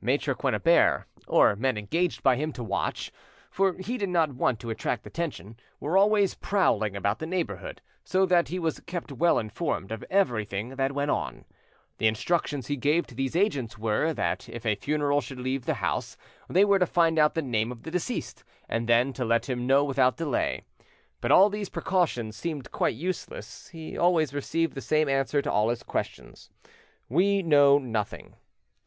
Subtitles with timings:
[0.00, 3.12] Maitre Quennebert, or men engaged by him to watch,
[3.50, 8.24] for he did not want to attract attention, were always prowling about the neighbourhood, so
[8.24, 11.44] that he was kept well informed of everything that went on:
[11.98, 15.74] The instructions he gave to these agents were, that if a funeral should leave the
[15.74, 16.16] house,
[16.48, 19.66] they were to find out the name of the deceased, and then to let him
[19.66, 20.64] know without delay.
[21.20, 25.68] But all these precautions seemed quite useless: he always received the same answer to all
[25.68, 26.48] his questions,
[27.10, 28.36] "We know nothing."